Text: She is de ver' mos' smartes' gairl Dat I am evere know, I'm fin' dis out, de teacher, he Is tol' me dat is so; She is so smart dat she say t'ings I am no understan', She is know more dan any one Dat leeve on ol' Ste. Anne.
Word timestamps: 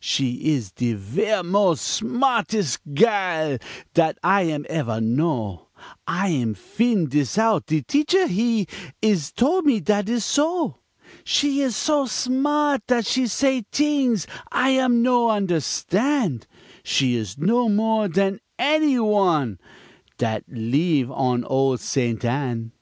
She 0.00 0.44
is 0.54 0.70
de 0.72 0.92
ver' 0.92 1.42
mos' 1.42 1.80
smartes' 1.80 2.76
gairl 2.92 3.58
Dat 3.94 4.18
I 4.22 4.42
am 4.42 4.66
evere 4.68 5.00
know, 5.00 5.68
I'm 6.06 6.52
fin' 6.52 7.08
dis 7.08 7.38
out, 7.38 7.64
de 7.64 7.80
teacher, 7.80 8.26
he 8.26 8.66
Is 9.00 9.32
tol' 9.32 9.62
me 9.62 9.80
dat 9.80 10.10
is 10.10 10.26
so; 10.26 10.76
She 11.24 11.62
is 11.62 11.74
so 11.74 12.04
smart 12.04 12.82
dat 12.86 13.06
she 13.06 13.26
say 13.26 13.64
t'ings 13.72 14.26
I 14.52 14.72
am 14.76 15.00
no 15.00 15.30
understan', 15.30 16.42
She 16.82 17.14
is 17.14 17.38
know 17.38 17.70
more 17.70 18.08
dan 18.08 18.40
any 18.58 18.98
one 18.98 19.58
Dat 20.18 20.44
leeve 20.50 21.10
on 21.10 21.44
ol' 21.44 21.78
Ste. 21.78 22.22
Anne. 22.26 22.72